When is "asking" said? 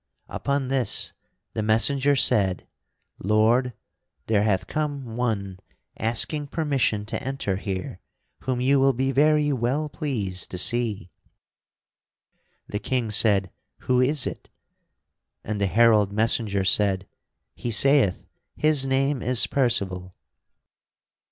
5.95-6.47